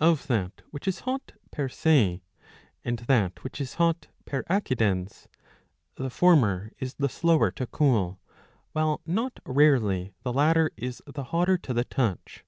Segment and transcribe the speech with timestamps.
[0.00, 2.22] Of that which is hot per se
[2.82, 5.26] and that which is hot per accidens,
[5.96, 8.18] the former is the slower to cool,
[8.72, 12.42] while not rarely the latter is the hotter to the touch.